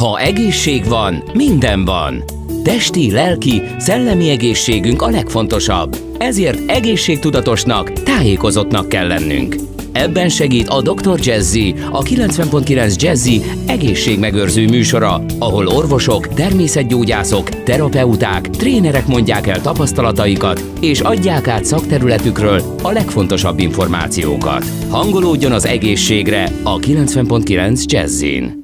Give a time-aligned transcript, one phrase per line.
[0.00, 2.24] Ha egészség van, minden van.
[2.62, 5.96] Testi, lelki, szellemi egészségünk a legfontosabb.
[6.18, 9.56] Ezért egészségtudatosnak, tájékozottnak kell lennünk.
[9.92, 11.18] Ebben segít a Dr.
[11.22, 21.00] Jazzy, a 90.9 Jazzy egészségmegőrző műsora, ahol orvosok, természetgyógyászok, terapeuták, trénerek mondják el tapasztalataikat, és
[21.00, 24.64] adják át szakterületükről a legfontosabb információkat.
[24.88, 28.63] Hangolódjon az egészségre a 90.9 Jazzin.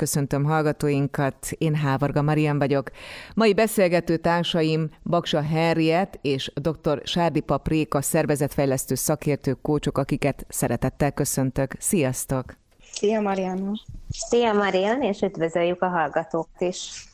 [0.00, 2.90] Köszöntöm hallgatóinkat, én Hávarga Marian vagyok.
[3.34, 7.00] Mai beszélgető társaim Baksa Henriett és dr.
[7.04, 11.74] Sárdi Papréka szervezetfejlesztő szakértő kócsok, akiket szeretettel köszöntök.
[11.78, 12.44] Sziasztok!
[12.92, 13.72] Szia Marianna!
[14.08, 17.04] Szia Marian, és üdvözöljük a hallgatókat is!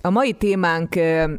[0.00, 0.94] A mai témánk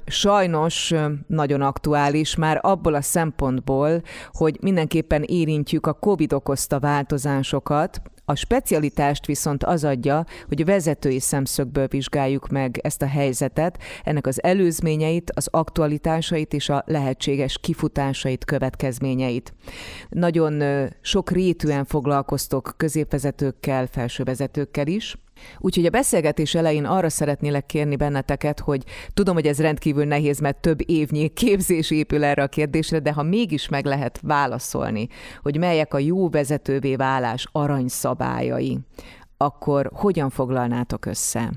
[0.06, 0.94] sajnos
[1.28, 9.26] nagyon aktuális, már abból a szempontból, hogy mindenképpen érintjük a COVID okozta változásokat, a specialitást
[9.26, 15.48] viszont az adja, hogy vezetői szemszögből vizsgáljuk meg ezt a helyzetet, ennek az előzményeit, az
[15.52, 19.54] aktualitásait és a lehetséges kifutásait, következményeit.
[20.10, 20.64] Nagyon
[21.02, 25.18] sok rétűen foglalkoztok középvezetőkkel, felsővezetőkkel is,
[25.60, 28.84] Úgyhogy a beszélgetés elején arra szeretnélek kérni benneteket, hogy
[29.14, 33.24] tudom, hogy ez rendkívül nehéz, mert több évnyi képzés épül erre a kérdésre, de ha
[33.24, 35.08] mégis meg lehet válaszolni,
[35.42, 38.80] hogy melyek a jó vezetővé válás aranyszabályai,
[39.38, 41.52] akkor hogyan foglalnátok össze?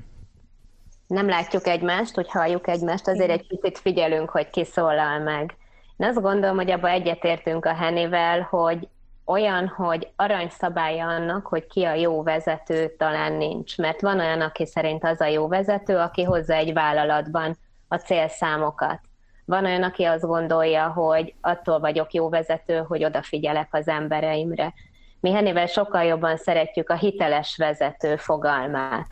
[1.07, 5.55] Nem látjuk egymást, hogy halljuk egymást, azért egy kicsit figyelünk, hogy ki szólal meg.
[5.97, 8.87] Én azt gondolom, hogy abba egyetértünk a Henivel, hogy
[9.29, 13.77] olyan, hogy aranyszabálya annak, hogy ki a jó vezető, talán nincs.
[13.77, 18.99] Mert van olyan, aki szerint az a jó vezető, aki hozza egy vállalatban a célszámokat.
[19.45, 24.73] Van olyan, aki azt gondolja, hogy attól vagyok jó vezető, hogy odafigyelek az embereimre.
[25.19, 29.07] Mi Henivel sokkal jobban szeretjük a hiteles vezető fogalmát.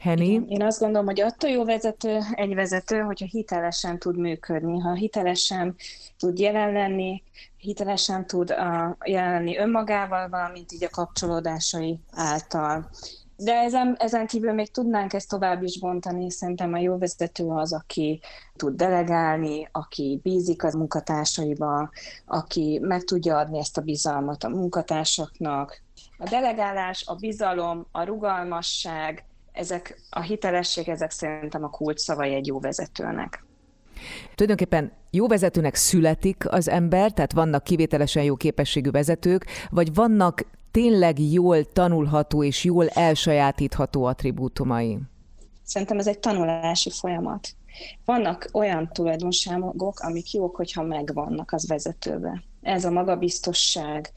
[0.00, 0.44] Henny?
[0.48, 5.76] Én azt gondolom, hogy attól jó vezető egy vezető, hogyha hitelesen tud működni, ha hitelesen
[6.18, 7.22] tud jelen lenni,
[7.56, 12.90] hitelesen tud a, jelen lenni önmagával, valamint így a kapcsolódásai által.
[13.36, 17.72] De ezen, ezen kívül még tudnánk ezt tovább is bontani, szerintem a jó vezető az,
[17.72, 18.20] aki
[18.56, 21.90] tud delegálni, aki bízik az munkatársaiba,
[22.26, 25.82] aki meg tudja adni ezt a bizalmat a munkatársaknak.
[26.18, 29.24] A delegálás, a bizalom, a rugalmasság,
[29.60, 33.44] ezek a hitelesség, ezek szerintem a kulcs szavai egy jó vezetőnek.
[34.34, 41.18] Tulajdonképpen jó vezetőnek születik az ember, tehát vannak kivételesen jó képességű vezetők, vagy vannak tényleg
[41.18, 44.98] jól tanulható és jól elsajátítható attribútumai?
[45.62, 47.48] Szerintem ez egy tanulási folyamat.
[48.04, 52.42] Vannak olyan tulajdonságok, amik jók, hogyha megvannak az vezetőbe.
[52.62, 54.12] Ez a magabiztosság,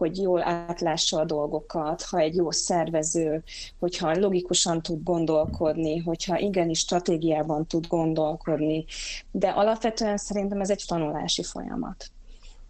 [0.00, 3.42] hogy jól átlássa a dolgokat, ha egy jó szervező,
[3.78, 8.84] hogyha logikusan tud gondolkodni, hogyha igenis stratégiában tud gondolkodni.
[9.30, 12.10] De alapvetően szerintem ez egy tanulási folyamat.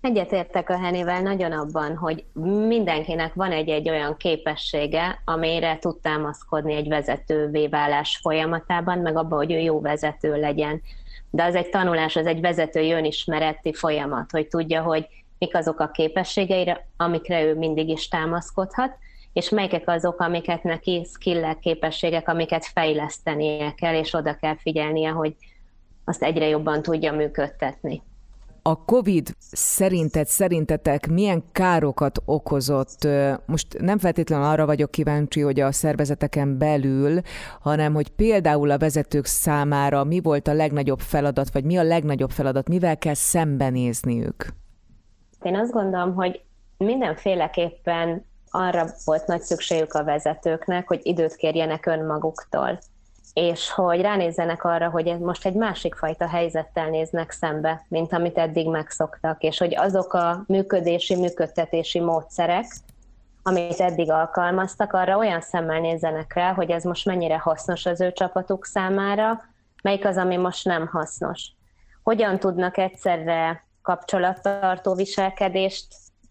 [0.01, 2.25] Egyetértek a Henivel nagyon abban, hogy
[2.67, 9.53] mindenkinek van egy-egy olyan képessége, amire tud támaszkodni egy vezetővé válás folyamatában, meg abban, hogy
[9.53, 10.83] ő jó vezető legyen.
[11.31, 15.07] De az egy tanulás, az egy vezetői önismereti folyamat, hogy tudja, hogy
[15.41, 18.97] mik azok a képességeire, amikre ő mindig is támaszkodhat,
[19.33, 25.34] és melyek azok, amiket neki skillek, képességek, amiket fejlesztenie kell, és oda kell figyelnie, hogy
[26.05, 28.03] azt egyre jobban tudja működtetni.
[28.62, 33.09] A COVID szerinted, szerintetek milyen károkat okozott?
[33.47, 37.21] Most nem feltétlenül arra vagyok kíváncsi, hogy a szervezeteken belül,
[37.61, 42.31] hanem hogy például a vezetők számára mi volt a legnagyobb feladat, vagy mi a legnagyobb
[42.31, 44.59] feladat, mivel kell szembenézniük?
[45.43, 46.43] Én azt gondolom, hogy
[46.77, 52.78] mindenféleképpen arra volt nagy szükségük a vezetőknek, hogy időt kérjenek önmaguktól,
[53.33, 58.69] és hogy ránézzenek arra, hogy most egy másik fajta helyzettel néznek szembe, mint amit eddig
[58.69, 62.67] megszoktak, és hogy azok a működési, működtetési módszerek,
[63.43, 68.12] amit eddig alkalmaztak, arra olyan szemmel nézzenek rá, hogy ez most mennyire hasznos az ő
[68.12, 69.41] csapatuk számára,
[69.83, 71.53] melyik az, ami most nem hasznos.
[72.03, 75.86] Hogyan tudnak egyszerre kapcsolattartó viselkedést,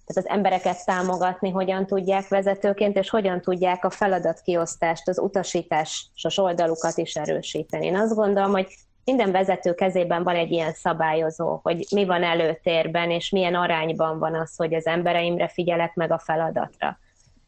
[0.05, 6.97] tehát az embereket támogatni, hogyan tudják vezetőként, és hogyan tudják a feladatkiosztást, az utasításos oldalukat
[6.97, 7.85] is erősíteni.
[7.85, 8.67] Én azt gondolom, hogy
[9.03, 14.35] minden vezető kezében van egy ilyen szabályozó, hogy mi van előtérben, és milyen arányban van
[14.35, 16.99] az, hogy az embereimre figyelek meg a feladatra.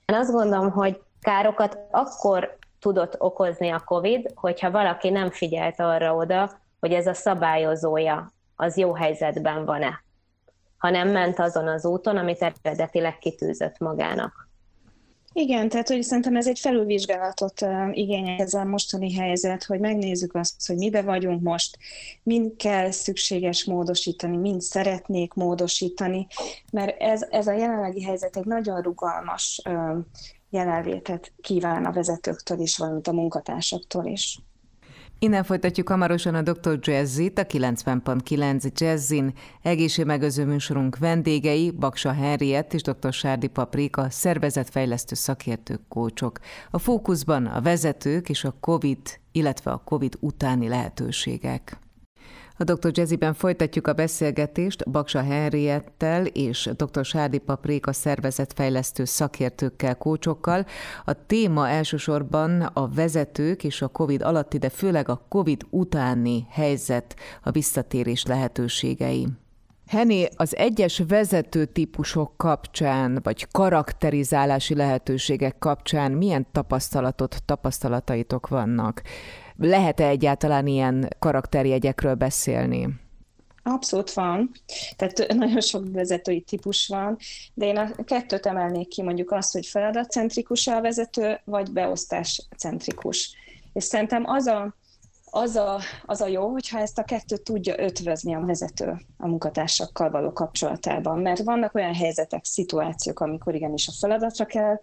[0.06, 6.16] Én azt gondolom, hogy károkat akkor tudott okozni a COVID, hogyha valaki nem figyelt arra
[6.16, 8.32] oda, hogy ez a szabályozója
[8.62, 10.04] az jó helyzetben van-e,
[10.78, 14.50] hanem ment azon az úton, amit eredetileg kitűzött magának.
[15.34, 20.68] Igen, tehát hogy szerintem ez egy felülvizsgálatot igényel ez a mostani helyzet, hogy megnézzük azt,
[20.68, 21.78] hogy mibe vagyunk most,
[22.24, 26.28] mind kell szükséges módosítani, mind szeretnék módosítani,
[26.72, 29.62] mert ez, ez a jelenlegi helyzet egy nagyon rugalmas
[30.50, 34.40] jelenlétet kíván a vezetőktől is, valamint a munkatársaktól is.
[35.24, 36.80] Innen folytatjuk hamarosan a Dr.
[36.82, 39.34] Jazzit, a 90.9 Jazzin.
[39.62, 43.14] Egészségmegőző műsorunk vendégei, Baksa Henriett és dr.
[43.14, 46.40] Sárdi Paprika, szervezetfejlesztő szakértők, kócsok.
[46.72, 51.81] A fókuszban a vezetők és a COVID, illetve a COVID utáni lehetőségek.
[52.62, 52.92] A Dr.
[52.94, 57.06] Jazziben folytatjuk a beszélgetést Baksa Henriettel és Dr.
[57.06, 60.66] Sádi Papréka szervezetfejlesztő szakértőkkel, kócsokkal.
[61.06, 67.16] A téma elsősorban a vezetők és a COVID alatti, de főleg a COVID utáni helyzet,
[67.44, 69.28] a visszatérés lehetőségei.
[69.88, 79.02] Henné, az egyes vezető típusok kapcsán, vagy karakterizálási lehetőségek kapcsán milyen tapasztalatot, tapasztalataitok vannak?
[79.64, 82.88] Lehet-e egyáltalán ilyen karakterjegyekről beszélni?
[83.64, 84.52] Abszolút van.
[84.96, 87.18] Tehát nagyon sok vezetői típus van,
[87.54, 93.36] de én a kettőt emelnék ki, mondjuk azt, hogy feladatcentrikus a vezető, vagy beosztáscentrikus.
[93.74, 94.76] És szerintem az a,
[95.26, 100.10] az a, az a jó, hogyha ezt a kettőt tudja ötvözni a vezető a munkatársakkal
[100.10, 104.82] való kapcsolatában, mert vannak olyan helyzetek, szituációk, amikor igenis a feladatra kell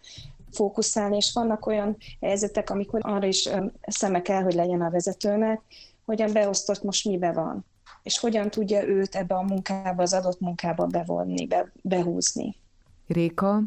[0.53, 3.49] fókuszálni, és vannak olyan helyzetek, amikor arra is
[3.87, 5.61] szeme kell, hogy legyen a vezetőnek,
[6.05, 7.65] hogyan beosztott most mibe van,
[8.03, 12.57] és hogyan tudja őt ebbe a munkába, az adott munkába bevonni, be, behúzni.
[13.07, 13.61] Réka?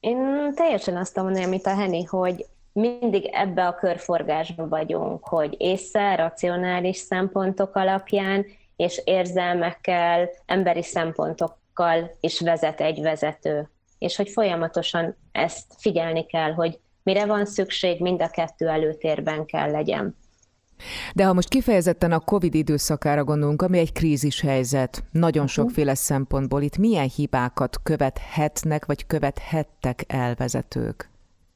[0.00, 6.16] Én teljesen azt mondom, amit a Heni, hogy mindig ebbe a körforgásba vagyunk, hogy észre,
[6.16, 8.46] racionális szempontok alapján,
[8.76, 16.78] és érzelmekkel, emberi szempontokkal is vezet egy vezető és hogy folyamatosan ezt figyelni kell, hogy
[17.02, 20.16] mire van szükség, mind a kettő előtérben kell legyen.
[21.14, 25.64] De ha most kifejezetten a COVID időszakára gondolunk, ami egy krízis helyzet, nagyon uh-huh.
[25.64, 31.10] sokféle szempontból, itt milyen hibákat követhetnek, vagy követhettek el vezetők?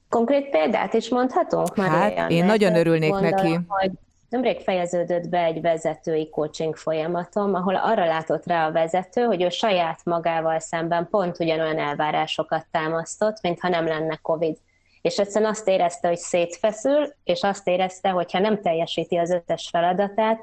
[0.08, 1.76] Konkrét példát is mondhatunk?
[1.76, 3.58] Hát, én nagyon örülnék gondolom, neki.
[3.68, 3.90] Hogy
[4.32, 9.48] Nemrég fejeződött be egy vezetői coaching folyamatom, ahol arra látott rá a vezető, hogy ő
[9.48, 14.56] saját magával szemben pont ugyanolyan elvárásokat támasztott, mintha nem lenne COVID.
[15.02, 19.68] És egyszerűen azt érezte, hogy szétfeszül, és azt érezte, hogy ha nem teljesíti az összes
[19.68, 20.40] feladatát,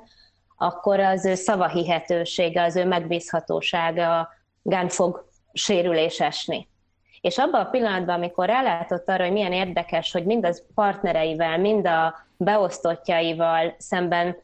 [0.57, 4.29] akkor az ő szavahihetősége, az ő megbízhatósága
[4.61, 6.67] gán fog sérülés esni.
[7.21, 11.87] És abban a pillanatban, amikor rálátott arra, hogy milyen érdekes, hogy mind az partnereivel, mind
[11.87, 14.37] a beosztottjaival szemben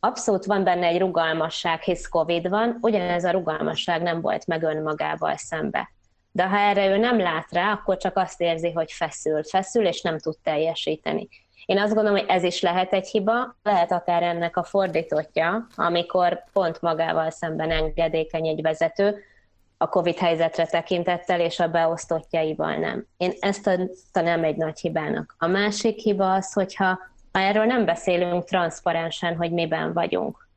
[0.00, 5.36] abszolút van benne egy rugalmasság, hisz Covid van, ugyanez a rugalmasság nem volt meg önmagával
[5.36, 5.90] szembe.
[6.32, 10.00] De ha erre ő nem lát rá, akkor csak azt érzi, hogy feszül, feszül, és
[10.02, 11.28] nem tud teljesíteni.
[11.66, 16.44] Én azt gondolom, hogy ez is lehet egy hiba, lehet akár ennek a fordítottja, amikor
[16.52, 19.22] pont magával szemben engedékeny egy vezető,
[19.82, 23.06] a COVID helyzetre tekintettel, és a beosztottjaival nem.
[23.16, 23.70] Én ezt
[24.12, 25.34] nem egy nagy hibának.
[25.38, 26.98] A másik hiba az, hogyha
[27.32, 30.48] erről nem beszélünk transzparensen, hogy miben vagyunk.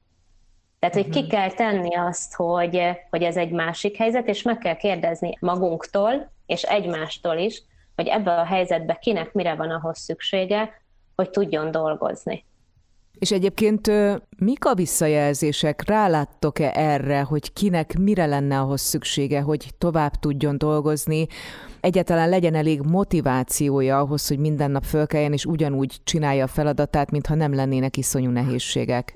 [0.79, 1.29] Tehát, hogy ki mhm.
[1.29, 6.61] kell tenni azt, hogy, hogy ez egy másik helyzet, és meg kell kérdezni magunktól, és
[6.61, 7.63] egymástól is,
[7.95, 10.81] hogy ebbe a helyzetbe kinek mire van ahhoz szüksége,
[11.15, 12.45] hogy tudjon dolgozni.
[13.23, 13.91] És egyébként
[14.37, 15.83] mik a visszajelzések?
[15.85, 21.27] Ráláttok-e erre, hogy kinek mire lenne ahhoz szüksége, hogy tovább tudjon dolgozni?
[21.79, 27.35] Egyáltalán legyen elég motivációja ahhoz, hogy minden nap fölkeljen és ugyanúgy csinálja a feladatát, mintha
[27.35, 29.15] nem lennének iszonyú nehézségek?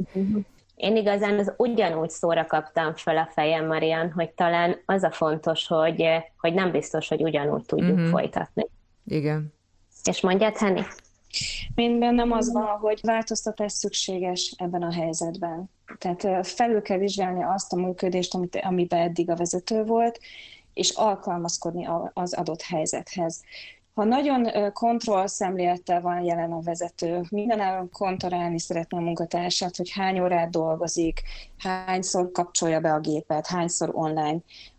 [0.76, 5.68] Én igazán az ugyanúgy szóra kaptam fel a fejem, Marian, hogy talán az a fontos,
[5.68, 6.04] hogy,
[6.38, 8.10] hogy nem biztos, hogy ugyanúgy tudjuk uh-huh.
[8.10, 8.68] folytatni.
[9.06, 9.54] Igen.
[10.04, 10.82] És mondjad, Henny?
[11.76, 15.70] Én bennem az van, hogy változtatás szükséges ebben a helyzetben.
[15.98, 20.20] Tehát felül kell vizsgálni azt a működést, amit, amiben eddig a vezető volt,
[20.74, 23.42] és alkalmazkodni az adott helyzethez.
[23.94, 30.50] Ha nagyon kontrollszemlélettel van jelen a vezető, mindenáron kontrollálni szeretne a munkatársát, hogy hány órát
[30.50, 31.22] dolgozik,
[31.58, 34.38] hányszor kapcsolja be a gépet, hányszor online,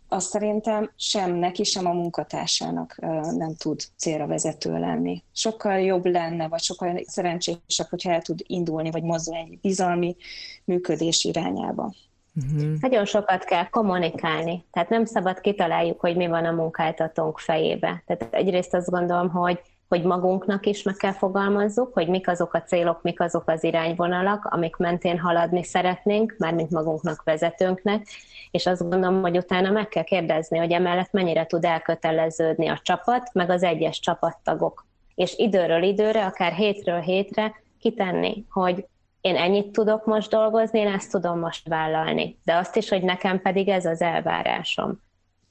[0.09, 2.95] az szerintem sem neki, sem a munkatársának
[3.35, 5.23] nem tud célra vezető lenni.
[5.31, 10.15] Sokkal jobb lenne, vagy sokkal szerencsésebb, hogyha el tud indulni, vagy mozdulni egy bizalmi
[10.63, 11.93] működés irányába.
[12.35, 12.79] Uh-huh.
[12.79, 18.03] Nagyon sokat kell kommunikálni, tehát nem szabad kitaláljuk, hogy mi van a munkáltatónk fejébe.
[18.05, 22.61] Tehát egyrészt azt gondolom, hogy hogy magunknak is meg kell fogalmazzuk, hogy mik azok a
[22.61, 28.07] célok, mik azok az irányvonalak, amik mentén haladni szeretnénk, mármint magunknak, vezetőnknek,
[28.51, 33.29] és azt gondolom, hogy utána meg kell kérdezni, hogy emellett mennyire tud elköteleződni a csapat,
[33.33, 34.85] meg az egyes csapattagok.
[35.15, 38.87] És időről időre, akár hétről hétre kitenni, hogy
[39.21, 42.39] én ennyit tudok most dolgozni, én ezt tudom most vállalni.
[42.43, 45.01] De azt is, hogy nekem pedig ez az elvárásom.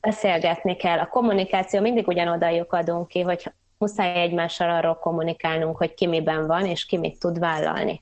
[0.00, 0.98] Beszélgetni kell.
[0.98, 6.66] A kommunikáció mindig ugyanoda lyukadunk ki, hogy muszáj egymással arról kommunikálnunk, hogy ki miben van,
[6.66, 8.00] és ki mit tud vállalni.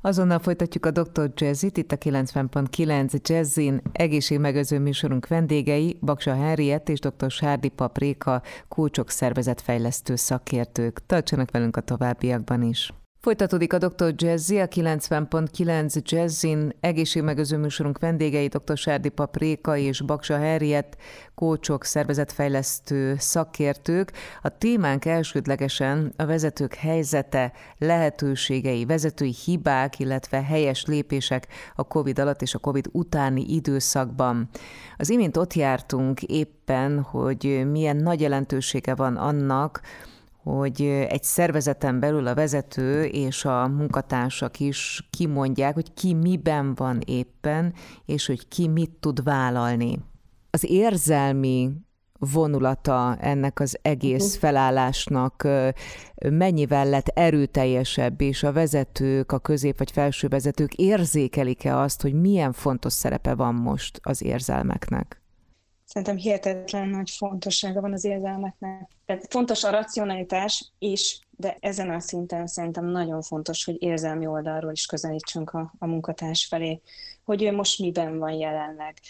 [0.00, 1.30] Azonnal folytatjuk a Dr.
[1.34, 7.30] Jazzit, itt a 90.9 Jazzin egészségmegőző műsorunk vendégei, Baksa Henriett és dr.
[7.30, 11.06] Sárdi Papréka, kulcsok szervezetfejlesztő szakértők.
[11.06, 12.92] Tartsanak velünk a továbbiakban is.
[13.26, 14.14] Folytatódik a Dr.
[14.16, 18.76] Jazzy, a 90.9 Jazzin egészségmegőző műsorunk vendégei dr.
[18.76, 20.96] Sárdi Papréka és Baksa Herriet,
[21.34, 24.12] kócsok, szervezetfejlesztő szakértők.
[24.42, 32.42] A témánk elsődlegesen a vezetők helyzete, lehetőségei, vezetői hibák, illetve helyes lépések a COVID alatt
[32.42, 34.48] és a COVID utáni időszakban.
[34.96, 39.80] Az imént ott jártunk éppen, hogy milyen nagy jelentősége van annak,
[40.54, 47.00] hogy egy szervezeten belül a vezető és a munkatársak is kimondják, hogy ki miben van
[47.04, 47.74] éppen,
[48.04, 49.98] és hogy ki mit tud vállalni.
[50.50, 51.70] Az érzelmi
[52.18, 54.38] vonulata ennek az egész mhm.
[54.38, 55.48] felállásnak
[56.30, 62.52] mennyivel lett erőteljesebb, és a vezetők, a közép vagy felső vezetők érzékelik-e azt, hogy milyen
[62.52, 65.25] fontos szerepe van most az érzelmeknek?
[65.86, 68.90] Szerintem hihetetlen nagy fontossága van az érzelmeknek.
[69.04, 74.72] Tehát fontos a racionalitás is, de ezen a szinten szerintem nagyon fontos, hogy érzelmi oldalról
[74.72, 76.80] is közelítsünk a, a munkatárs felé,
[77.24, 79.00] hogy ő most miben van jelenleg.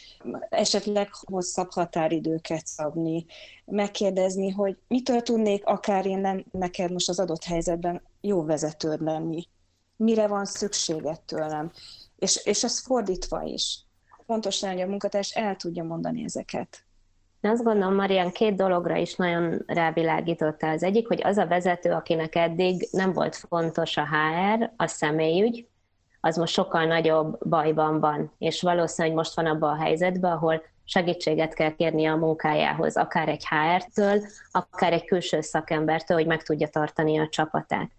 [0.49, 3.27] Esetleg hosszabb határidőket szabni,
[3.65, 9.49] megkérdezni, hogy mitől tudnék akár én neked most az adott helyzetben jó vezetőd lenni,
[9.97, 11.73] mire van szükséged tőlem.
[12.17, 13.86] És, és ez fordítva is
[14.27, 16.85] fontos lenne, hogy a munkatárs el tudja mondani ezeket.
[17.41, 20.69] Én azt gondolom, Marian két dologra is nagyon rávilágította.
[20.69, 25.67] Az egyik, hogy az a vezető, akinek eddig nem volt fontos a HR, a személyügy,
[26.21, 31.55] az most sokkal nagyobb bajban van, és valószínűleg most van abban a helyzetben, ahol segítséget
[31.55, 37.19] kell kérni a munkájához, akár egy HR-től, akár egy külső szakembertől, hogy meg tudja tartani
[37.19, 37.91] a csapatát.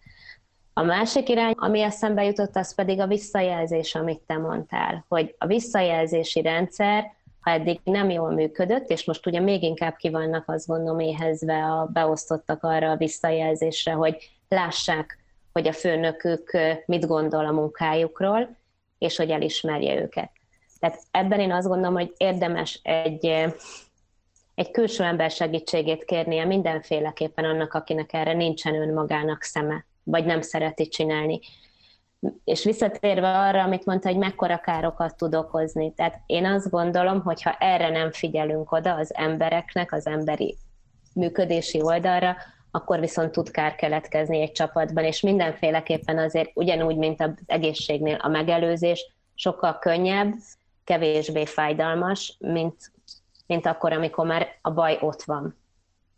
[0.77, 5.46] A másik irány, ami eszembe jutott, az pedig a visszajelzés, amit te mondtál, hogy a
[5.46, 10.67] visszajelzési rendszer, ha eddig nem jól működött, és most ugye még inkább ki vannak azt
[10.67, 15.17] gondolom éhezve a beosztottak arra a visszajelzésre, hogy lássák,
[15.53, 18.55] hogy a főnökük mit gondol a munkájukról,
[18.98, 20.31] és hogy elismerje őket.
[20.79, 23.25] Tehát ebben én azt gondolom, hogy érdemes egy,
[24.55, 30.87] egy külső ember segítségét kérnie mindenféleképpen annak, akinek erre nincsen önmagának szeme vagy nem szereti
[30.87, 31.39] csinálni.
[32.43, 35.93] És visszatérve arra, amit mondta, hogy mekkora károkat tud okozni.
[35.93, 40.57] Tehát én azt gondolom, hogy ha erre nem figyelünk oda az embereknek, az emberi
[41.13, 42.35] működési oldalra,
[42.71, 48.27] akkor viszont tud kár keletkezni egy csapatban, és mindenféleképpen azért ugyanúgy, mint az egészségnél a
[48.27, 50.33] megelőzés, sokkal könnyebb,
[50.83, 52.91] kevésbé fájdalmas, mint,
[53.45, 55.55] mint akkor, amikor már a baj ott van.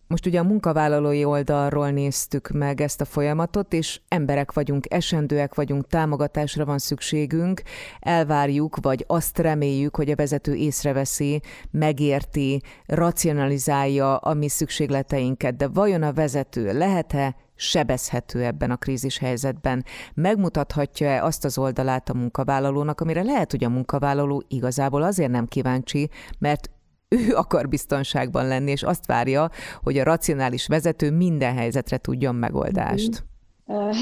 [0.09, 5.87] Most ugye a munkavállalói oldalról néztük meg ezt a folyamatot, és emberek vagyunk, esendőek vagyunk,
[5.87, 7.61] támogatásra van szükségünk,
[7.99, 16.03] elvárjuk, vagy azt reméljük, hogy a vezető észreveszi, megérti, racionalizálja a mi szükségleteinket, de vajon
[16.03, 19.85] a vezető lehet-e sebezhető ebben a krízis helyzetben?
[20.13, 26.09] Megmutathatja-e azt az oldalát a munkavállalónak, amire lehet, hogy a munkavállaló igazából azért nem kíváncsi,
[26.39, 26.69] mert
[27.09, 29.49] ő akar biztonságban lenni, és azt várja,
[29.83, 33.23] hogy a racionális vezető minden helyzetre tudjon megoldást.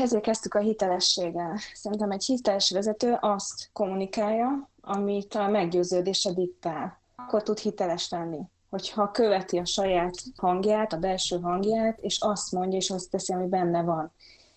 [0.02, 1.60] Ezért kezdtük a hitelességgel.
[1.74, 7.02] Szerintem egy hiteles vezető azt kommunikálja, amit a meggyőződése diktál.
[7.16, 12.78] Akkor tud hiteles lenni hogyha követi a saját hangját, a belső hangját, és azt mondja,
[12.78, 14.12] és azt teszi, ami benne van.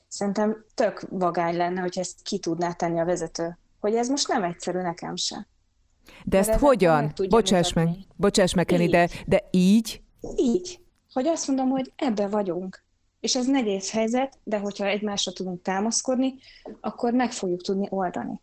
[0.09, 3.59] Szerintem tök vagány lenne, hogy ezt ki tudná tenni a vezető.
[3.81, 5.47] Hogy ez most nem egyszerű nekem se.
[6.25, 7.13] De ezt hogyan?
[7.29, 10.03] Bocsáss meg, bocsáss meg, Kenny, de, de így?
[10.37, 10.81] Így.
[11.13, 12.85] Hogy azt mondom, hogy ebbe vagyunk.
[13.21, 16.35] És ez nehéz helyzet, de hogyha egymásra tudunk támaszkodni,
[16.81, 18.41] akkor meg fogjuk tudni oldani.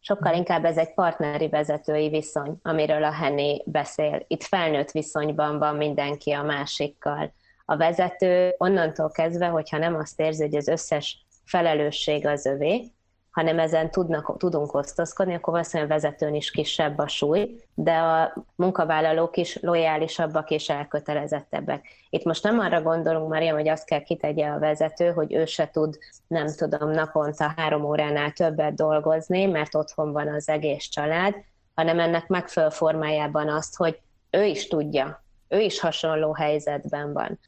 [0.00, 4.24] Sokkal inkább ez egy partneri vezetői viszony, amiről a Henny beszél.
[4.26, 7.32] Itt felnőtt viszonyban van mindenki a másikkal.
[7.64, 12.92] A vezető onnantól kezdve, hogyha nem azt érzi, hogy az összes felelősség az övé,
[13.34, 18.34] hanem ezen tudnak, tudunk osztozkodni, akkor valószínűleg a vezetőn is kisebb a súly, de a
[18.56, 21.86] munkavállalók is lojálisabbak és elkötelezettebbek.
[22.10, 25.70] Itt most nem arra gondolunk, Maria, hogy azt kell kitegye a vezető, hogy ő se
[25.70, 31.34] tud, nem tudom, naponta három óránál többet dolgozni, mert otthon van az egész család,
[31.74, 34.00] hanem ennek megfelelő formájában azt, hogy
[34.30, 37.38] ő is tudja, ő is hasonló helyzetben van.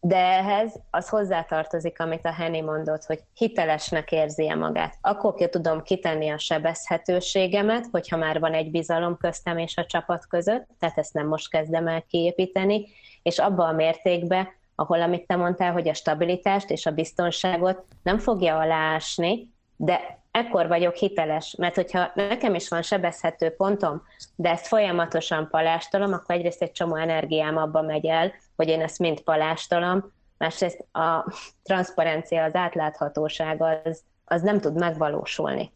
[0.00, 4.94] De ehhez az hozzátartozik, amit a Henny mondott, hogy hitelesnek érzi -e magát.
[5.00, 10.26] Akkor ki tudom kitenni a sebezhetőségemet, hogyha már van egy bizalom köztem és a csapat
[10.26, 12.86] között, tehát ezt nem most kezdem el kiépíteni,
[13.22, 18.18] és abba a mértékbe, ahol, amit te mondtál, hogy a stabilitást és a biztonságot nem
[18.18, 24.02] fogja aláásni, de ekkor vagyok hiteles, mert hogyha nekem is van sebezhető pontom,
[24.34, 28.98] de ezt folyamatosan palástolom, akkor egyrészt egy csomó energiám abba megy el, hogy én ezt
[28.98, 35.72] mind palástolom, másrészt a transzparencia, az átláthatóság az, az nem tud megvalósulni.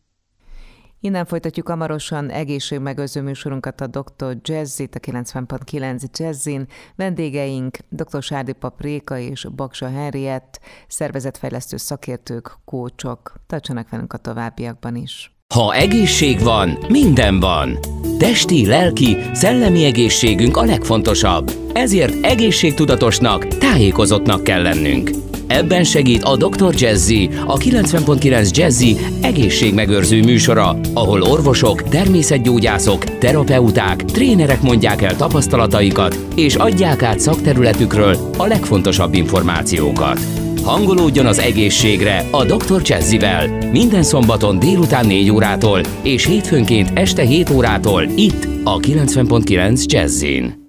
[1.02, 4.36] Innen folytatjuk hamarosan egészségmegőző műsorunkat a Dr.
[4.42, 6.66] Jazzit, a 90.9 Jazzin.
[6.96, 8.22] Vendégeink dr.
[8.22, 13.34] Sárdi Papréka és Baksa Henriett, szervezetfejlesztő szakértők, kócsok.
[13.46, 15.34] Tartsanak velünk a továbbiakban is.
[15.54, 17.78] Ha egészség van, minden van.
[18.18, 21.50] Testi, lelki, szellemi egészségünk a legfontosabb.
[21.72, 25.10] Ezért egészségtudatosnak, tájékozottnak kell lennünk.
[25.50, 26.74] Ebben segít a Dr.
[26.74, 36.54] Jazzy, a 90.9 Jazzy egészségmegőrző műsora, ahol orvosok, természetgyógyászok, terapeuták, trénerek mondják el tapasztalataikat, és
[36.54, 40.20] adják át szakterületükről a legfontosabb információkat.
[40.62, 42.82] Hangolódjon az egészségre a Dr.
[42.84, 50.59] Jazzy-vel minden szombaton délután 4 órától és hétfőnként este 7 órától itt a 90.9 Jazzin.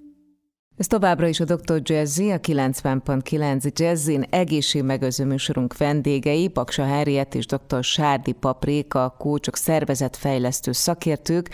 [0.82, 1.82] Ez továbbra is a Dr.
[1.84, 7.84] Jazzy, a 90.9 Jazzin egészségmegőző műsorunk vendégei, Baksa Henriett és dr.
[7.84, 11.50] Sárdi Papréka, kócsok, szervezetfejlesztő szakértők.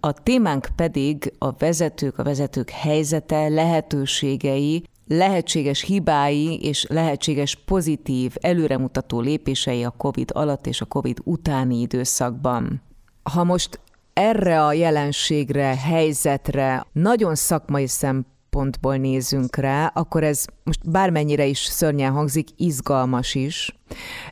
[0.00, 9.20] A témánk pedig a vezetők, a vezetők helyzete, lehetőségei, lehetséges hibái és lehetséges pozitív, előremutató
[9.20, 12.82] lépései a COVID alatt és a COVID utáni időszakban.
[13.22, 13.80] Ha most
[14.12, 21.58] erre a jelenségre, helyzetre nagyon szakmai szempont szempontból nézünk rá, akkor ez most bármennyire is
[21.58, 23.78] szörnyen hangzik, izgalmas is.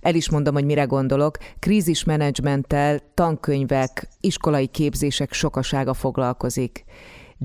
[0.00, 1.36] El is mondom, hogy mire gondolok.
[1.58, 6.84] Krízismenedzsmenttel, tankönyvek, iskolai képzések sokasága foglalkozik.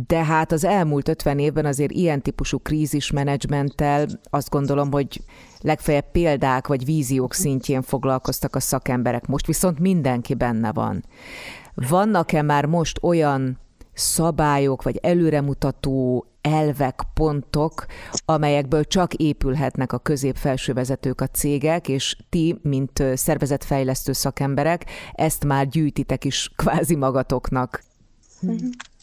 [0.07, 5.21] De hát az elmúlt 50 évben azért ilyen típusú krízismenedzsmenttel azt gondolom, hogy
[5.61, 9.27] legfeljebb példák vagy víziók szintjén foglalkoztak a szakemberek.
[9.27, 11.03] Most viszont mindenki benne van.
[11.73, 13.63] Vannak-e már most olyan
[13.95, 17.85] szabályok, vagy előremutató elvek, pontok,
[18.25, 25.67] amelyekből csak épülhetnek a közép-felső vezetők, a cégek, és ti, mint szervezetfejlesztő szakemberek, ezt már
[25.67, 27.83] gyűjtitek is kvázi magatoknak.
[28.39, 28.55] Mhm.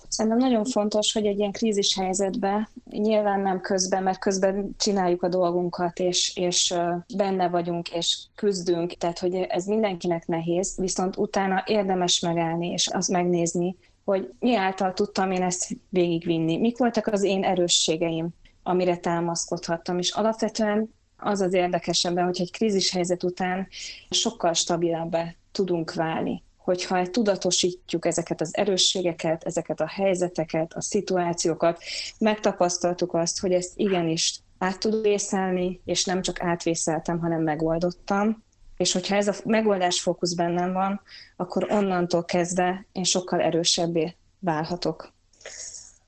[0.09, 5.29] Szerintem nagyon fontos, hogy egy ilyen krízis helyzetben, nyilván nem közben, mert közben csináljuk a
[5.29, 6.75] dolgunkat, és, és
[7.17, 13.09] benne vagyunk, és küzdünk, tehát hogy ez mindenkinek nehéz, viszont utána érdemes megállni, és azt
[13.09, 18.29] megnézni, hogy mi által tudtam én ezt végigvinni, mik voltak az én erősségeim,
[18.63, 23.69] amire támaszkodhattam, és alapvetően az az érdekesebben, hogy egy krízis helyzet után
[24.11, 26.43] sokkal stabilabbá tudunk válni.
[26.57, 31.83] Hogyha tudatosítjuk ezeket az erősségeket, ezeket a helyzeteket, a szituációkat,
[32.19, 38.45] megtapasztaltuk azt, hogy ezt igenis át tud vészelni, és nem csak átvészeltem, hanem megoldottam,
[38.83, 41.01] és hogyha ez a megoldás fókusz bennem van,
[41.37, 45.13] akkor onnantól kezdve én sokkal erősebbé válhatok.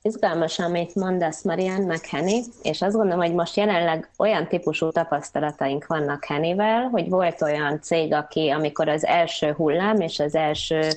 [0.02, 5.86] Izgalmas, amit mondasz Marian meg Henny, és azt gondolom, hogy most jelenleg olyan típusú tapasztalataink
[5.86, 10.88] vannak Hennyvel, hogy volt olyan cég, aki amikor az első hullám és az első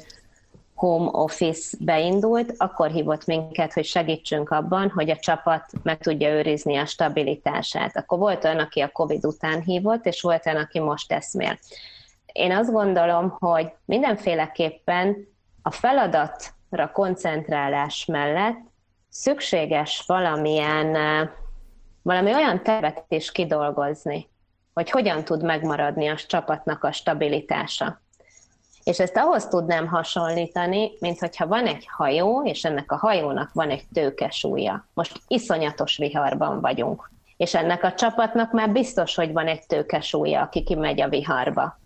[0.77, 6.77] home office beindult, akkor hívott minket, hogy segítsünk abban, hogy a csapat meg tudja őrizni
[6.77, 7.97] a stabilitását.
[7.97, 11.57] Akkor volt olyan, aki a COVID után hívott, és volt olyan, aki most eszmél.
[12.25, 15.27] Én azt gondolom, hogy mindenféleképpen
[15.61, 18.59] a feladatra koncentrálás mellett
[19.09, 20.97] szükséges valamilyen,
[22.01, 24.29] valami olyan tervet is kidolgozni,
[24.73, 28.01] hogy hogyan tud megmaradni a csapatnak a stabilitása.
[28.87, 33.69] És ezt ahhoz tudnám hasonlítani, mint hogyha van egy hajó, és ennek a hajónak van
[33.69, 34.85] egy tőkesúlya.
[34.93, 37.11] Most iszonyatos viharban vagyunk.
[37.37, 41.79] És ennek a csapatnak már biztos, hogy van egy tőkesúlya, aki kimegy a viharba.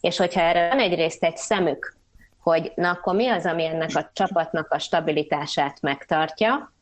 [0.00, 1.96] És hogyha erre van egyrészt egy szemük,
[2.38, 6.72] hogy na akkor mi az, ami ennek a csapatnak a stabilitását megtartja,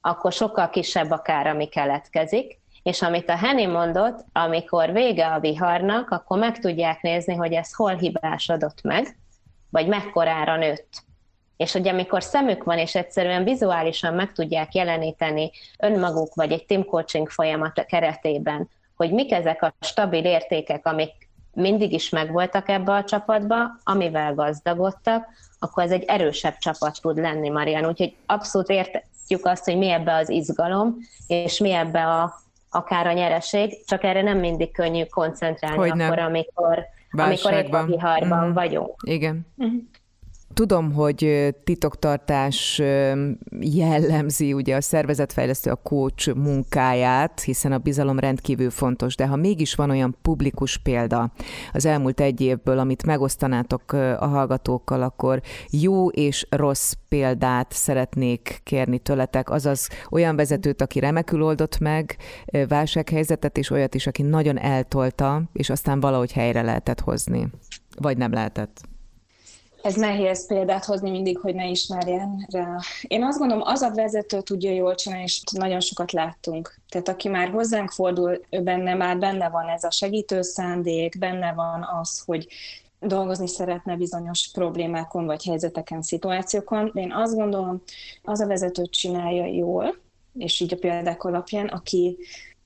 [0.00, 5.40] akkor sokkal kisebb a kár, ami keletkezik, és amit a Henny mondott, amikor vége a
[5.40, 9.18] viharnak, akkor meg tudják nézni, hogy ez hol hibásodott meg,
[9.70, 10.88] vagy mekkorára nőtt.
[11.56, 16.84] És hogy amikor szemük van, és egyszerűen vizuálisan meg tudják jeleníteni önmaguk, vagy egy team
[16.84, 23.04] coaching folyamat keretében, hogy mik ezek a stabil értékek, amik mindig is megvoltak ebbe a
[23.04, 25.26] csapatba, amivel gazdagodtak,
[25.58, 27.86] akkor ez egy erősebb csapat tud lenni, Marian.
[27.86, 32.34] Úgyhogy abszolút értjük azt, hogy mi ebbe az izgalom, és mi ebbe a,
[32.70, 36.18] akár a nyereség, csak erre nem mindig könnyű koncentrálni hogy akkor, nem.
[37.10, 38.52] Amikor, amikor a viharban mm.
[38.52, 38.94] vagyunk.
[39.06, 39.46] Igen.
[39.62, 39.78] Mm.
[40.54, 42.82] Tudom, hogy titoktartás
[43.60, 49.74] jellemzi ugye a szervezetfejlesztő, a coach munkáját, hiszen a bizalom rendkívül fontos, de ha mégis
[49.74, 51.32] van olyan publikus példa
[51.72, 58.98] az elmúlt egy évből, amit megosztanátok a hallgatókkal, akkor jó és rossz példát szeretnék kérni
[58.98, 62.16] tőletek, azaz olyan vezetőt, aki remekül oldott meg
[62.68, 67.50] válsághelyzetet, és olyat is, aki nagyon eltolta, és aztán valahogy helyre lehetett hozni.
[67.96, 68.80] Vagy nem lehetett
[69.82, 72.78] ez nehéz példát hozni mindig, hogy ne ismerjen rá.
[73.02, 76.74] Én azt gondolom, az a vezető tudja jól csinálni, és nagyon sokat láttunk.
[76.88, 81.52] Tehát aki már hozzánk fordul, ő benne már benne van ez a segítő szándék, benne
[81.52, 82.46] van az, hogy
[83.00, 86.90] dolgozni szeretne bizonyos problémákon, vagy helyzeteken, szituációkon.
[86.94, 87.82] De én azt gondolom,
[88.22, 89.96] az a vezető csinálja jól,
[90.38, 92.16] és így a példák alapján, aki,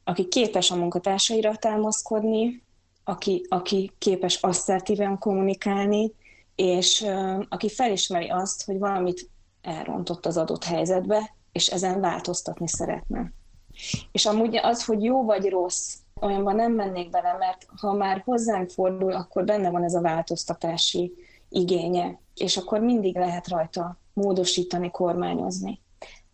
[0.04, 2.62] aki képes a munkatársaira támaszkodni,
[3.04, 6.12] aki, aki képes asszertíven kommunikálni,
[6.54, 7.06] és
[7.48, 9.30] aki felismeri azt, hogy valamit
[9.62, 13.32] elrontott az adott helyzetbe, és ezen változtatni szeretne.
[14.12, 18.70] És amúgy az, hogy jó vagy rossz, olyanban nem mennék bele, mert ha már hozzánk
[18.70, 21.12] fordul, akkor benne van ez a változtatási
[21.48, 25.82] igénye, és akkor mindig lehet rajta módosítani, kormányozni.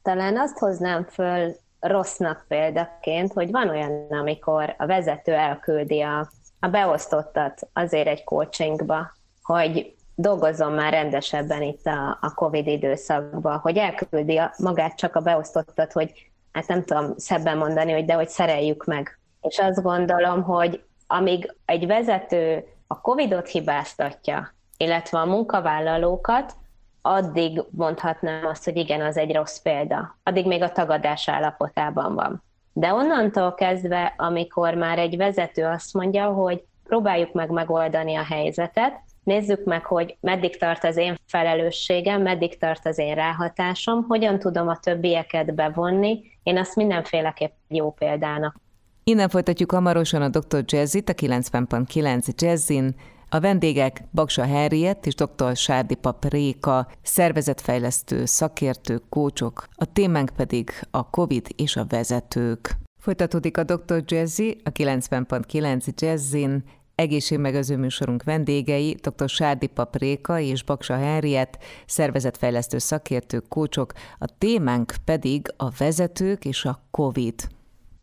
[0.03, 6.31] Talán azt hoznám föl rossznak példaként, hogy van olyan, amikor a vezető elküldi a,
[6.61, 13.77] a beosztottat azért egy coachingba, hogy dolgozzon már rendesebben itt a, a COVID időszakban, hogy
[13.77, 18.29] elküldi a, magát csak a beosztottat, hogy hát nem tudom szebben mondani, hogy de hogy
[18.29, 19.19] szereljük meg.
[19.41, 26.57] És azt gondolom, hogy amíg egy vezető a COVID-ot hibáztatja, illetve a munkavállalókat,
[27.03, 30.19] addig mondhatnám azt, hogy igen, az egy rossz példa.
[30.23, 32.43] Addig még a tagadás állapotában van.
[32.73, 39.01] De onnantól kezdve, amikor már egy vezető azt mondja, hogy próbáljuk meg megoldani a helyzetet,
[39.23, 44.69] nézzük meg, hogy meddig tart az én felelősségem, meddig tart az én ráhatásom, hogyan tudom
[44.69, 46.21] a többieket bevonni.
[46.43, 48.57] Én azt mindenféleképp jó példának.
[49.05, 50.63] Innen folytatjuk hamarosan a Dr.
[50.67, 52.95] Jazzit, a 90.9 Jazzin.
[53.33, 55.57] A vendégek Baksa Henriett és dr.
[55.57, 62.77] Sárdi Réka, szervezetfejlesztő, szakértők, kócsok, a témánk pedig a COVID és a vezetők.
[63.03, 64.03] Folytatódik a Dr.
[64.07, 66.65] Jazzy, a 90.9 Jazzin,
[67.01, 69.29] Egészségmegőző műsorunk vendégei dr.
[69.29, 76.83] Sárdi Papréka és Baksa Henriett, szervezetfejlesztő szakértők, kócsok, a témánk pedig a vezetők és a
[76.91, 77.35] COVID.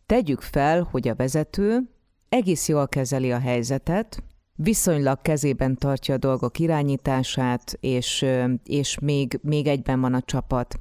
[0.06, 1.80] Tegyük fel, hogy a vezető
[2.28, 4.22] egész jól kezeli a helyzetet,
[4.54, 8.26] viszonylag kezében tartja a dolgok irányítását, és,
[8.64, 10.74] és még, még egyben van a csapat.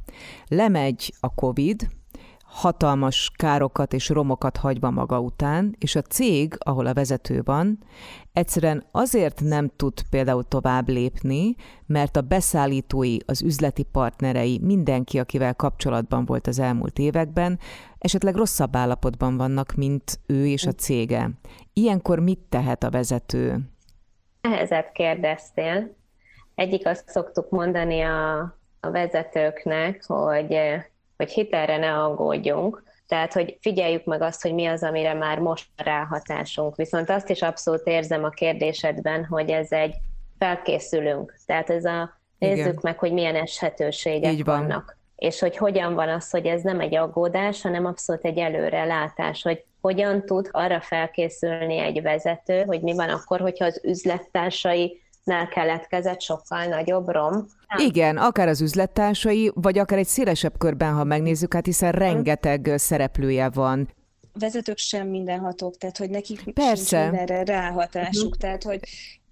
[0.47, 1.87] Lemegy a COVID,
[2.47, 7.79] hatalmas károkat és romokat hagyva maga után, és a cég, ahol a vezető van,
[8.33, 11.55] egyszerűen azért nem tud például tovább lépni,
[11.85, 17.59] mert a beszállítói, az üzleti partnerei, mindenki, akivel kapcsolatban volt az elmúlt években,
[17.97, 21.29] esetleg rosszabb állapotban vannak, mint ő és a cége.
[21.73, 23.59] Ilyenkor mit tehet a vezető?
[24.41, 25.95] Ehhezebb kérdeztél.
[26.55, 28.39] Egyik azt szoktuk mondani a,
[28.79, 30.57] a vezetőknek, hogy
[31.17, 35.65] hogy hitelre ne aggódjunk, tehát, hogy figyeljük meg azt, hogy mi az, amire már most
[35.75, 36.75] ráhatásunk.
[36.75, 39.95] Viszont azt is abszolút érzem a kérdésedben, hogy ez egy
[40.39, 41.35] felkészülünk.
[41.45, 42.79] Tehát ez a nézzük Igen.
[42.81, 44.59] meg, hogy milyen eshetőségek Így van.
[44.59, 44.97] vannak.
[45.15, 49.63] És hogy hogyan van az, hogy ez nem egy aggódás, hanem abszolút egy előrelátás, hogy
[49.81, 56.21] hogyan tud arra felkészülni egy vezető, hogy mi van akkor, hogyha az üzlettársai nál keletkezett
[56.21, 57.33] sokkal nagyobb rom.
[57.67, 57.87] Nem.
[57.87, 63.49] Igen, akár az üzlettársai, vagy akár egy szélesebb körben, ha megnézzük, hát hiszen rengeteg szereplője
[63.49, 63.89] van.
[64.33, 67.09] Vezetők sem mindenhatók, tehát hogy nekik Persze.
[67.09, 68.39] mindenre ráhatásuk, uh-huh.
[68.39, 68.79] tehát hogy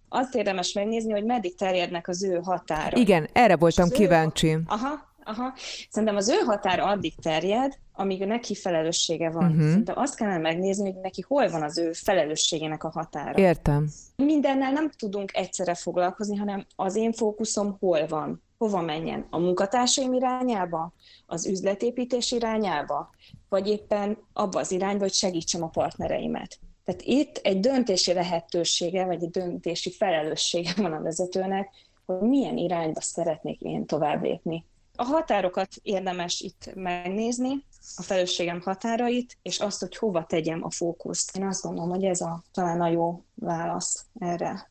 [0.10, 2.98] azt érdemes megnézni, hogy meddig terjednek az ő határa.
[2.98, 4.48] Igen, erre voltam kíváncsi.
[4.48, 4.62] Ő...
[4.66, 5.54] Aha, Aha.
[5.90, 9.52] Szerintem az ő határa addig terjed, amíg neki felelőssége van.
[9.52, 9.68] Uh-huh.
[9.68, 13.40] Szerintem azt kellene megnézni, hogy neki hol van az ő felelősségének a határa.
[13.40, 13.90] Értem.
[14.16, 18.44] Mindennel nem tudunk egyszerre foglalkozni, hanem az én fókuszom hol van.
[18.58, 19.28] Hova menjen?
[19.30, 20.94] A munkatársaim irányába?
[21.26, 23.10] Az üzletépítés irányába?
[23.50, 26.60] Vagy éppen abba az irányba, hogy segítsem a partnereimet?
[26.86, 31.70] Tehát itt egy döntési lehetősége, vagy egy döntési felelőssége van a vezetőnek,
[32.06, 34.66] hogy milyen irányba szeretnék én tovább lépni.
[34.96, 37.66] A határokat érdemes itt megnézni,
[37.98, 41.38] a felelősségem határait, és azt, hogy hova tegyem a fókuszt.
[41.38, 44.70] Én azt gondolom, hogy ez a, talán a jó válasz erre.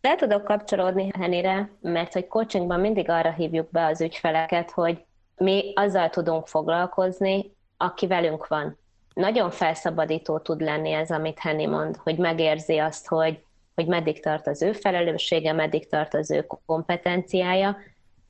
[0.00, 5.04] Le tudok kapcsolódni Henire, mert hogy coachingban mindig arra hívjuk be az ügyfeleket, hogy
[5.36, 8.78] mi azzal tudunk foglalkozni, aki velünk van.
[9.14, 13.44] Nagyon felszabadító tud lenni ez, amit Henny mond, hogy megérzi azt, hogy,
[13.74, 17.76] hogy meddig tart az ő felelőssége, meddig tart az ő kompetenciája,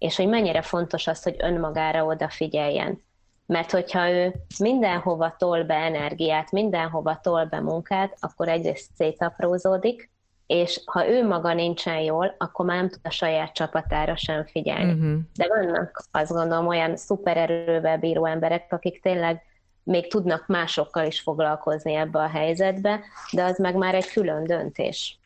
[0.01, 3.03] és hogy mennyire fontos az, hogy önmagára odafigyeljen.
[3.47, 10.11] Mert hogyha ő mindenhova tol be energiát, mindenhova tol be munkát, akkor egyrészt szétaprózódik,
[10.47, 14.93] és ha ő maga nincsen jól, akkor már nem tud a saját csapatára sem figyelni.
[14.93, 15.19] Uh-huh.
[15.37, 19.43] De vannak azt gondolom olyan szupererővel bíró emberek, akik tényleg
[19.83, 23.01] még tudnak másokkal is foglalkozni ebbe a helyzetbe,
[23.33, 25.20] de az meg már egy külön döntés.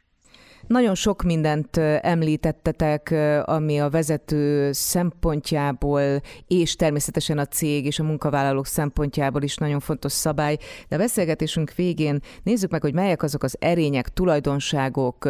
[0.66, 6.02] Nagyon sok mindent említettetek, ami a vezető szempontjából,
[6.46, 10.56] és természetesen a cég és a munkavállalók szempontjából is nagyon fontos szabály,
[10.88, 15.28] de a beszélgetésünk végén nézzük meg, hogy melyek azok az erények, tulajdonságok,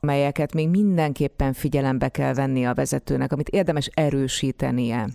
[0.00, 5.08] melyeket még mindenképpen figyelembe kell venni a vezetőnek, amit érdemes erősítenie.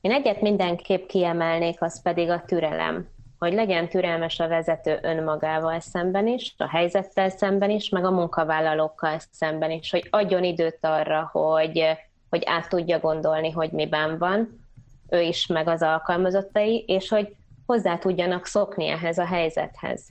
[0.00, 3.06] Én egyet mindenképp kiemelnék, az pedig a türelem
[3.38, 9.18] hogy legyen türelmes a vezető önmagával szemben is, a helyzettel szemben is, meg a munkavállalókkal
[9.30, 11.84] szemben is, hogy adjon időt arra, hogy,
[12.30, 14.66] hogy át tudja gondolni, hogy miben van,
[15.08, 20.06] ő is, meg az alkalmazottai, és hogy hozzá tudjanak szokni ehhez a helyzethez.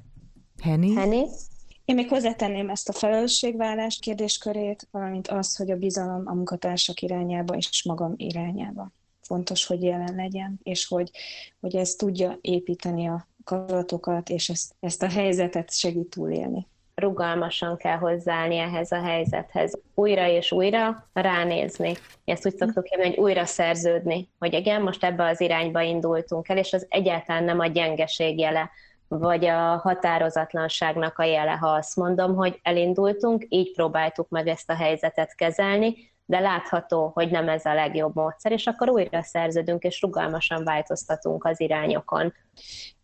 [0.64, 0.96] Henny?
[0.96, 1.24] Henny?
[1.86, 7.56] Én még hozzátenném ezt a felelősségvállás kérdéskörét, valamint azt, hogy a bizalom a munkatársak irányába
[7.56, 8.92] és magam irányába
[9.28, 11.12] fontos, hogy jelen legyen, és hogy,
[11.60, 16.68] hogy ez tudja építeni a kapcsolatokat, és ezt, ezt a helyzetet segít túlélni.
[16.96, 19.80] Rugalmasan kell hozzáállni ehhez a helyzethez.
[19.94, 21.94] Újra és újra ránézni.
[22.26, 26.58] Ezt úgy szoktuk hívni, hogy újra szerződni, hogy igen, most ebbe az irányba indultunk el,
[26.58, 28.70] és az egyáltalán nem a gyengeség jele,
[29.08, 34.76] vagy a határozatlanságnak a jele, ha azt mondom, hogy elindultunk, így próbáltuk meg ezt a
[34.76, 35.96] helyzetet kezelni,
[36.28, 41.46] de látható, hogy nem ez a legjobb módszer, és akkor újra szerződünk, és rugalmasan változtatunk
[41.46, 42.34] az irányokon.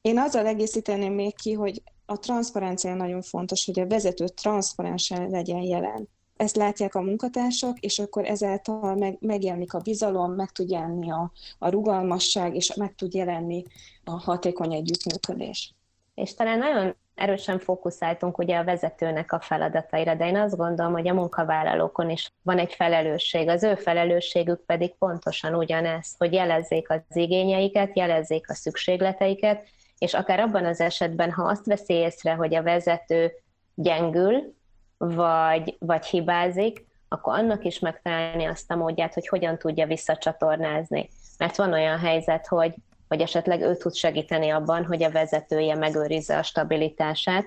[0.02, 5.62] Én azzal egészíteném még ki, hogy a transzparencia nagyon fontos, hogy a vezető transzparensen legyen
[5.62, 6.10] jelen.
[6.36, 11.32] Ezt látják a munkatársak, és akkor ezáltal meg, megjelenik a bizalom, meg tud jelenni a,
[11.60, 13.64] a rugalmasság, és meg tud jelenni
[14.04, 15.74] a hatékony együttműködés.
[16.14, 21.08] És talán nagyon erősen fókuszáltunk ugye a vezetőnek a feladataira, de én azt gondolom, hogy
[21.08, 23.48] a munkavállalókon is van egy felelősség.
[23.48, 30.40] Az ő felelősségük pedig pontosan ugyanez, hogy jelezzék az igényeiket, jelezzék a szükségleteiket, és akár
[30.40, 33.32] abban az esetben, ha azt veszi észre, hogy a vezető
[33.76, 34.54] gyengül,
[34.98, 41.10] vagy, vagy hibázik, akkor annak is megtalálni azt a módját, hogy hogyan tudja visszacsatornázni.
[41.38, 42.74] Mert van olyan helyzet, hogy
[43.14, 47.46] hogy esetleg ő tud segíteni abban, hogy a vezetője megőrizze a stabilitását,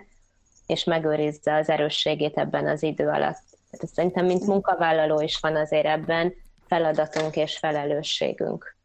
[0.66, 3.42] és megőrizze az erősségét ebben az idő alatt.
[3.70, 6.34] Tehát szerintem, mint munkavállaló is van azért ebben
[6.66, 8.75] feladatunk és felelősségünk.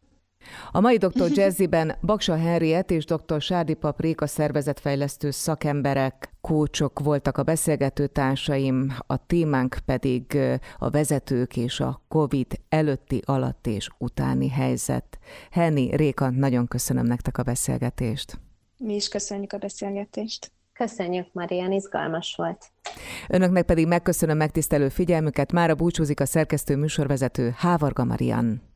[0.72, 1.30] A mai Dr.
[1.34, 3.42] Jazzyben Baksa Henriett és dr.
[3.42, 10.38] Sárdi Papréka szervezetfejlesztő szakemberek, kócsok voltak a beszélgető társaim, a témánk pedig
[10.78, 15.20] a vezetők és a COVID előtti, alatt és utáni helyzet.
[15.52, 18.40] Henni, Réka, nagyon köszönöm nektek a beszélgetést.
[18.78, 20.52] Mi is köszönjük a beszélgetést.
[20.74, 22.72] Köszönjük, Marian, izgalmas volt.
[23.28, 28.71] Önöknek pedig megköszönöm megtisztelő figyelmüket, mára búcsúzik a szerkesztő műsorvezető Hávarga Marian.